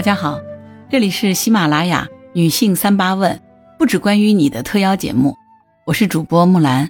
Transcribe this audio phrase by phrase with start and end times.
[0.00, 0.40] 大家好，
[0.88, 3.38] 这里是喜马拉雅女性三八问，
[3.78, 5.36] 不只关于你的特邀节目，
[5.84, 6.88] 我是主播木兰。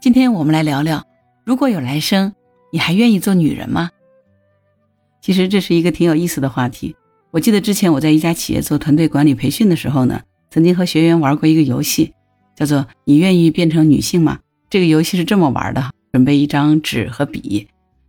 [0.00, 1.06] 今天我们来聊聊，
[1.44, 2.34] 如果有来生，
[2.72, 3.90] 你还愿意做女人吗？
[5.20, 6.96] 其实这是一个挺有意思的话题。
[7.30, 10.20] 我记得之前我在一家企业做团队管理培训的时候呢，
[10.50, 12.12] 曾经和学员玩过一个游戏，
[12.56, 17.68] 叫做“你愿意变成女性吗？”这个游戏是这么玩的：准备一张纸和笔，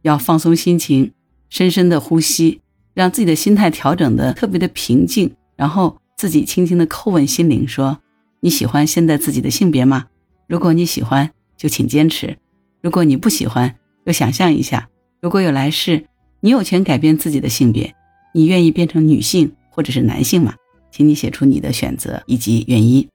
[0.00, 1.12] 要放松心情，
[1.50, 2.62] 深深的呼吸。
[2.98, 7.96] 让自己的心态调整的特别的平静，然后自己轻轻的叩问心灵，说
[8.42, 10.06] ：“你喜欢现在自己的性别吗？
[10.48, 12.34] 如果你喜欢，就请坚持；
[12.82, 14.88] 如果你不喜欢，就想象一下，
[15.20, 16.06] 如果有来世，
[16.40, 17.94] 你有权改变自己的性别，
[18.34, 20.56] 你愿意变成女性或者是男性吗？
[20.90, 23.08] 请你写出你的选择以及原因。”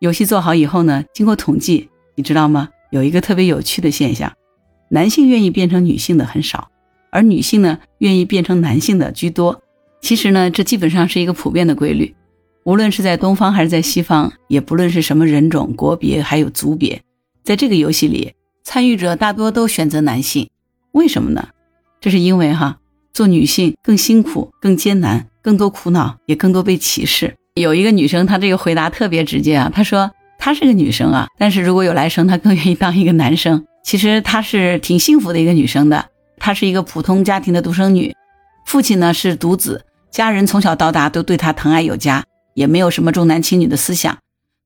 [0.00, 2.68] 游戏做好以后呢，经过统计，你知道吗？
[2.90, 4.30] 有一个特别有趣的现象，
[4.90, 6.69] 男性愿意变成女性的很少。
[7.10, 9.62] 而女性呢，愿意变成男性的居多。
[10.00, 12.14] 其实呢，这基本上是一个普遍的规律，
[12.64, 17.02] 无论是在东方还是在西方，也不论是什么人种、国别还有族别，
[17.44, 18.32] 在这个游戏里，
[18.64, 20.48] 参与者大多都选择男性。
[20.92, 21.48] 为什么呢？
[22.00, 22.78] 这是因为哈，
[23.12, 27.34] 做女性更辛苦、更艰难、更多苦恼，也更多被歧视。
[27.54, 33.66] 有一个女生，她这个回答特别直接啊，她说她是个女生啊，但是如果有来生，她更愿意当一个男生。
[33.84, 36.06] 其实她是挺幸福的一个女生的。
[36.40, 38.16] 她是一个普通家庭的独生女，
[38.66, 42.24] 父亲呢是独子，家人从小到大都对她疼爱有加，
[42.54, 44.18] 也没有什么重男轻女的思想。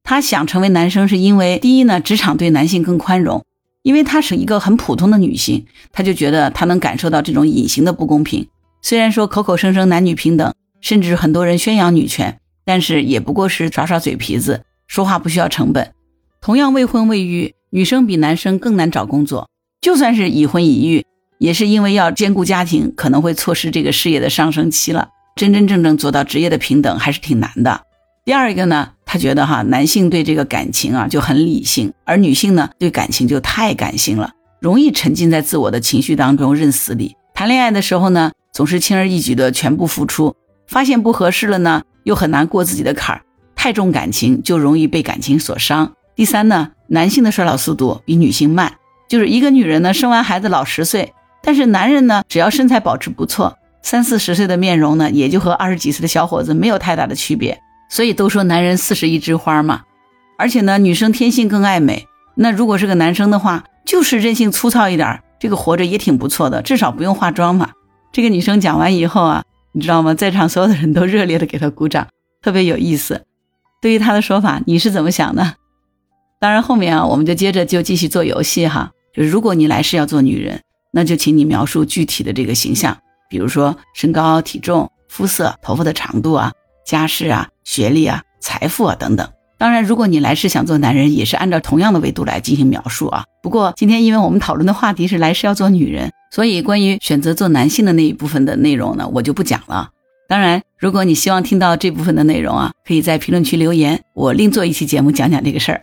[0.05, 3.44] 她想成为男生，是因为第一呢，职场对男性更宽容，
[3.83, 8.47] 因为她是一个很普通的女性，她就觉得她能感受到这种隐形的不公平。
[8.81, 15.92] 虽然说口口声声男女平等，甚至很多人宣扬女权，但是也不过是耍耍嘴皮子，说话不需要成本。
[16.41, 19.48] 同样未婚未育，女生比男生更难找工作，
[19.81, 21.05] 就算是已婚已育。
[21.38, 25.08] 也是因为要兼顾家庭，可能会错失这个事业的上升期了。
[25.36, 27.82] 真真正正做到职业的平等还是挺难的。
[28.25, 37.16] 第二一个呢，他觉得哈，男性对这个感情啊就很理性，而女性呢对感情就太感性了，容易沉浸在自我的情绪当中认死理。
[37.34, 40.36] 谈恋爱的时候呢，总是轻而易举的全部付出，
[40.69, 43.22] 发现不合适了呢，又很难过自己的坎儿。
[43.56, 45.92] 太重感情就容易被感情所伤。
[46.14, 48.75] 第三呢，男性的衰老速度比女性慢，
[49.09, 51.12] 就是一个女人呢生完孩子老十岁。
[51.44, 57.60] 但是男人呢，只要身材保持不错，三四十岁的面容呢，也就和二十几岁的小伙子没有太大的区别。
[57.91, 59.83] 所以都说男人四十一枝花嘛。
[60.38, 67.71] 而且呢，女生天性更爱美，那如果是个男生的话，就是任性粗糙一点，这个活着也挺不错的，至少不用化妆嘛。
[68.10, 70.15] 这个女生讲完以后啊，你知道吗？
[70.15, 72.09] 在场所有的人都热烈的给她鼓掌，
[72.43, 73.22] 特别有意思。
[73.83, 75.54] 对于她的说法，你是怎么想的？
[76.41, 80.62] 当然后面啊，我们就接着就继续做游戏哈，就如果你来世要做女人。
[80.94, 82.97] 那就请你描述具体的这个形象，
[83.28, 86.53] 比如说身高、体重、肤色、头发的长度啊、
[86.87, 89.28] 家世啊、学历啊、财富啊等等。
[89.59, 93.25] 当然，如果你来世想做男人，也是按照同样的维度来进行描述啊。
[93.43, 99.91] 不过今天因为我们讨论的话题是来世要做女人，所以关于选择做男性的那一部分的内容呢，我就不讲了。
[100.28, 105.83] 当然，如果你希望听到这部分的内容啊，可以在评论区留言，我另做一期节目讲讲这个事儿。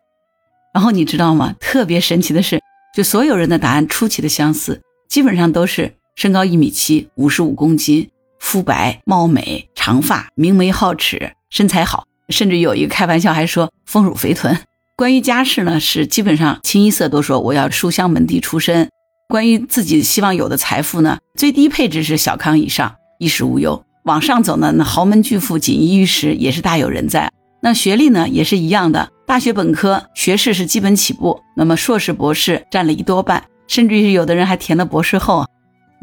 [0.74, 1.56] 然后你知道吗？
[1.60, 2.62] 特别神奇的是，
[2.96, 4.82] 就所有人的答案出奇的相似。
[5.12, 14.58] 基本上都是身高一米七，五十五公斤，肤白貌美，长发，明眉皓齿，身材好，甚至有一个开玩笑还说丰乳肥臀。
[14.96, 18.90] 关于家世呢，是基本上清一色都说我要书香门第出身。
[19.28, 23.84] 关于自己希望有的财富呢，最低配置是小康以上，衣食无忧。
[24.06, 27.30] 往上走呢，那豪门巨富锦衣玉食也是大有人在。
[27.62, 33.44] 那学历呢，也是一样的，大学本科学士是基本起步，那么硕士博士占了一多半。
[33.68, 35.46] 甚至于有的人还填了博士后。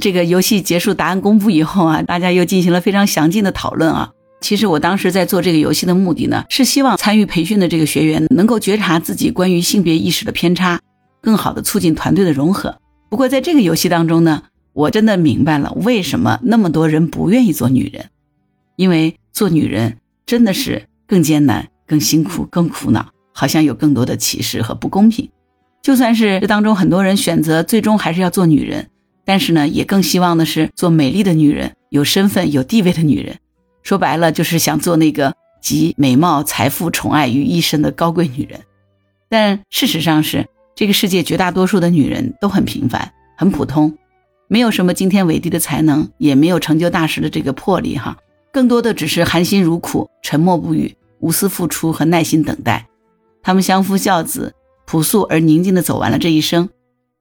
[0.00, 4.10] 这个游戏结束，答案公布以后啊，大家又进行了非常详尽的讨论啊。
[4.40, 10.80] 其实我当时在做这个游戏的目的呢，是希望参与培训的这个学员能够觉察自己关于性别意识的偏差，
[11.20, 12.78] 更好的促进团队的融合。
[13.10, 18.10] 不过在这个游戏当中呢，我真的明白了为什么那么多人不愿意做女人，
[18.76, 25.28] 因为做女人真的是更艰难、更辛苦、更苦恼，好像有更多的歧视和不公平。
[25.82, 28.90] 就算是这当中很多人选择最终还是要做女人，
[29.24, 33.38] 但是呢，也更希望的是做美丽的女人，有身份、有地位的女人。
[33.82, 38.60] 说白了，就是想做那个集美貌、财富、宠爱于一身的高贵女人。
[39.30, 43.96] 但事实上是，这个世界绝大多数的女人都很平凡、很普通，
[44.46, 47.96] 没有什么惊天伟地的才能，也没有成就大事的这个魄力。
[47.96, 48.18] 哈，
[48.52, 52.86] 更多的只是含辛茹苦、沉默不语、无私付出和耐心等待。
[53.42, 54.52] 她们相夫教子。
[54.90, 56.70] 朴素而宁静地走完了这一生，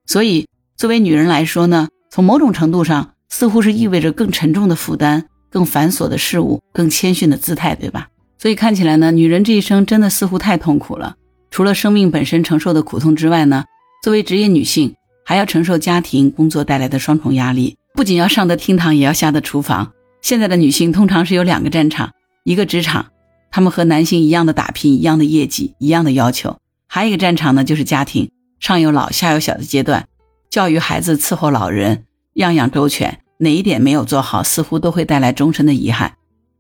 [0.06, 0.48] 所以
[0.78, 8.08] 作为女人来说呢，从某种程度上似乎是意味着更沉重的负担、更繁琐的事物、更谦逊的姿态，对吧？
[8.38, 11.18] 所以看起来呢，女人这一生真的似乎太痛苦了。
[11.52, 13.66] 除了生命本身承受的苦痛之外呢，
[14.02, 19.92] 作为职业女性，还要承受家庭工作带来的双重压力，不仅要上得厅堂，也要下得厨房。
[20.22, 22.12] 现在的女性通常是有两个战场，
[22.46, 23.08] 一个职场，
[23.52, 26.52] 她们和男性一样的打拼，一样的业绩，一样的要求；
[26.88, 30.08] 还有一个战场呢，就是家庭，上有老下有小的阶段，
[30.50, 36.16] 教育孩子、伺候老人，样样周全，哪一点没有做好，似乎都会带来终身的遗憾。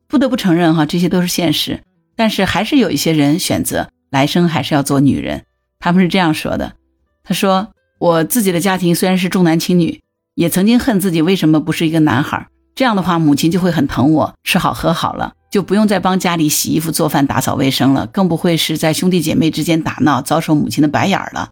[0.07, 1.81] 不得不承认哈，这些都是现实。
[2.15, 5.45] 但是还是有一些人选择来生还是要做女人。
[5.79, 6.73] 他们是这样说的
[7.23, 7.67] ：“他说
[7.99, 10.01] 我自己的家庭虽然是重男轻女，
[10.33, 12.47] 也曾经恨自己为什么不是一个男孩。
[12.77, 21.49] 这样的话，母亲就会很疼我，吃好喝好了，就不用再帮家里洗衣服、做饭、打扫卫生了，更不会是在兄弟姐妹之间打闹，遭受母亲的白眼了。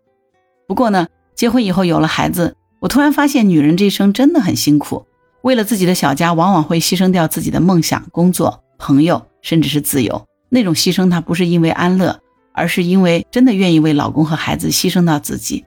[0.68, 5.08] 不过呢，结婚以后有了孩子，我突然发现女人这一生真的很辛苦。”
[5.42, 10.24] 为了自己的小家，往往会牺牲掉自己的梦想、工作、朋友，甚至是自由。
[10.50, 12.20] 那种牺牲，她不是因为安乐，
[12.54, 15.66] 而是因为真的愿意为老公和孩子牺牲到自己。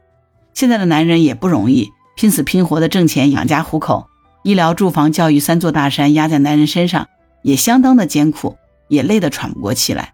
[0.55, 4.08] 现在的男人也不容易，拼死拼活的挣钱养家糊口，
[4.43, 7.09] 医疗、住房、教育三座大山压在男人身上，
[7.43, 8.57] 也相当的艰苦，
[8.89, 10.13] 也累得喘不过气来。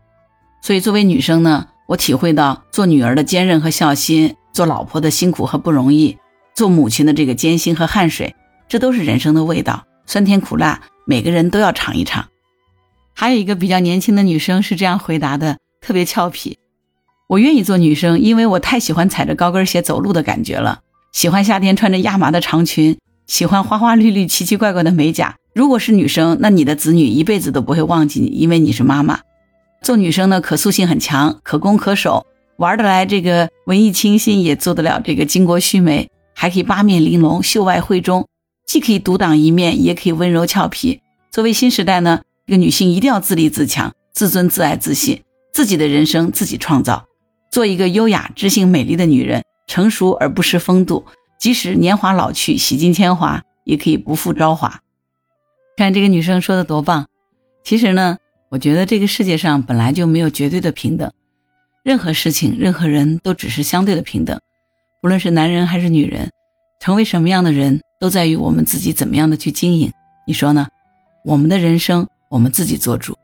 [0.63, 6.17] 所以，作为女生呢，我体会到做女儿的坚韧和孝心，做老婆的辛苦和不容易，
[6.55, 8.35] 做母亲的这个艰辛和汗水。
[8.67, 12.27] 这都是人生的味道，酸甜苦辣，每个人都要尝一尝。
[13.13, 16.59] 还有一个比较年轻的女生是这样回答的，特别俏皮
[17.29, 20.81] ：“我愿意做女生，因为我太喜欢踩着高跟鞋走路的感觉了，
[21.13, 25.37] 喜欢夏天穿着亚麻的长裙，喜欢花花绿绿、奇奇怪怪的美甲。
[25.55, 29.21] 如果是女生，那你的子女一辈子都不会忘记你，因为你是妈妈。
[29.83, 32.27] 做女生呢，可塑性很强，可攻可守，
[32.57, 38.27] 玩得来这个文艺清新，也做得了这个巾帼须眉，还可以八面玲珑，秀外慧中。”
[38.67, 41.01] 既可以独当一面，也可以温柔俏皮。
[41.31, 45.21] 作为新时代呢，这个女性一定要自立自强、自尊自爱自信，
[45.53, 47.05] 自己的人生自己创造，
[47.51, 51.05] 做一个优雅、知性、美丽的女人，成熟而不失风度。
[51.45, 54.81] 即使年华老去，洗尽铅华，也可以不负朝华。
[55.77, 57.07] 看这个女生说的多棒！
[57.63, 58.17] 其实呢，
[58.49, 61.13] 我觉得这个世界上本来就没有绝对的平等，
[61.83, 64.41] 任何事情、任何人都只是相对的平等，
[65.03, 66.31] 不论是男人还是女人，
[66.81, 67.83] 成为什么样的人。
[68.01, 69.93] 都在于我们自己怎么样的去经营，
[70.27, 70.67] 你说呢？
[71.27, 73.19] 我们的人生我们自己做主。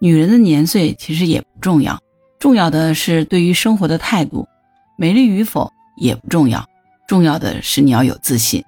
[0.00, 1.98] 女人的年岁其实也不重要，
[2.38, 4.46] 重要的是对于生活的态度。
[4.98, 6.66] 美丽与否也不重要，
[7.12, 8.64] 重要的是你要有自信。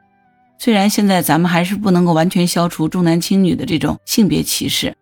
[0.59, 4.95] 虽然现在咱们还是不能够完全消除重男轻女的这种性别歧视，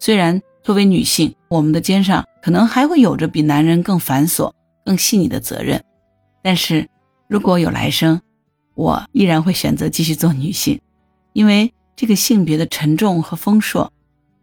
[0.00, 4.50] 虽然作为女性，我们的肩上可能还会有着比男人更繁琐、
[4.84, 5.80] 更细腻的责任，
[6.42, 6.88] 但是
[7.28, 8.20] 如果有来生。
[8.74, 10.80] 我依然会选择继续做女性，
[11.34, 13.92] 因为这个性别的沉重和丰硕，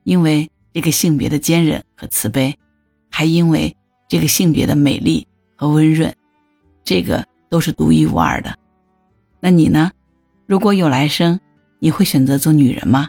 [0.04, 2.58] 因为这个性别的坚韧和慈悲，
[3.10, 3.76] 还因为
[4.08, 5.28] 这个性别的美丽
[5.58, 6.14] 和温润，
[6.86, 8.56] 这个都是独一无二的。
[9.40, 9.92] 那你呢？
[10.48, 11.40] 如果有来生，
[11.80, 13.08] 你会选择做女人吗？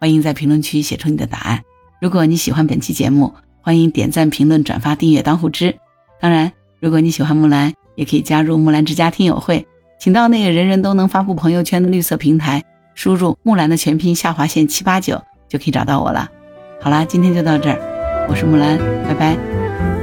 [0.00, 1.62] 欢迎在评论区写出你的答案。
[2.00, 5.74] 如果你喜欢本期节目，欢迎点赞、评论、转发、订阅当护知。
[6.20, 9.66] 当然，如果你喜欢木兰，也可以加入木兰之家听友会。
[9.98, 12.62] 请到那个人人都能发布朋友圈的绿色平台，
[12.94, 16.28] 输入木兰的全拼下划线七八九，就可以找到我了。
[16.80, 19.93] 好啦，今天就到这儿，我是木兰，拜拜。